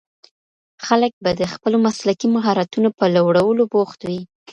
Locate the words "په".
2.97-3.05